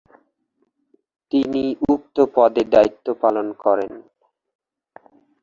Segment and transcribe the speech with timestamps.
[1.31, 1.63] তিনি
[1.89, 3.91] উক্ত পদে দায়িত্ব পালন করেন।